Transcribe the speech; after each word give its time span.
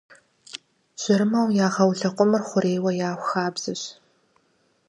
Жьэрымэу 1.01 1.47
ягъэу 1.65 1.91
лэкъумыр 1.99 2.43
хъурейуэ 2.47 2.91
яху 3.09 3.27
хабзэщ. 3.29 3.81